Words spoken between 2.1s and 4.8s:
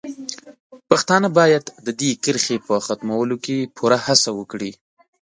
کرښې په ختمولو کې پوره هڅه وکړي.